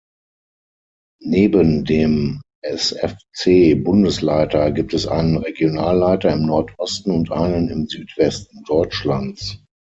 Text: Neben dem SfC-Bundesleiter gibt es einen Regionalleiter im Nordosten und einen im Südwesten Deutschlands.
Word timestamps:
Neben 1.23 1.85
dem 1.85 2.41
SfC-Bundesleiter 2.65 4.71
gibt 4.71 4.95
es 4.95 5.05
einen 5.05 5.37
Regionalleiter 5.37 6.33
im 6.33 6.47
Nordosten 6.47 7.11
und 7.13 7.31
einen 7.31 7.69
im 7.69 7.85
Südwesten 7.85 8.63
Deutschlands. 8.63 9.63